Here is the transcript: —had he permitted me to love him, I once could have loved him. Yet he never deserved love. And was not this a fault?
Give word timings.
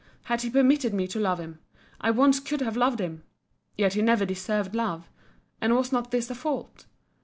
—had 0.23 0.41
he 0.41 0.49
permitted 0.49 0.95
me 0.95 1.05
to 1.07 1.19
love 1.19 1.39
him, 1.39 1.59
I 1.99 2.09
once 2.09 2.39
could 2.39 2.61
have 2.61 2.75
loved 2.75 2.99
him. 2.99 3.21
Yet 3.77 3.93
he 3.93 4.01
never 4.01 4.25
deserved 4.25 4.73
love. 4.73 5.07
And 5.61 5.75
was 5.75 5.91
not 5.91 6.09
this 6.09 6.31
a 6.31 6.33
fault? 6.33 6.87